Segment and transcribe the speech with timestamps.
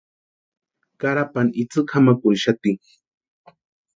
[0.99, 2.71] Carapani itsï kʼamakurhixati.